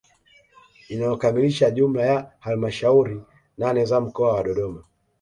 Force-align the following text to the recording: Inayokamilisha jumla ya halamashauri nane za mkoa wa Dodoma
Inayokamilisha 0.89 1.71
jumla 1.71 2.05
ya 2.05 2.31
halamashauri 2.39 3.23
nane 3.57 3.85
za 3.85 4.01
mkoa 4.01 4.33
wa 4.33 4.43
Dodoma 4.43 4.83